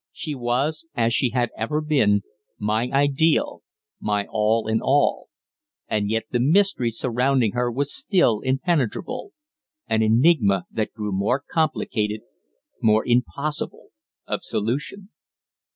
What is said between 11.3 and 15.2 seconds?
complicated, more impossible of solution.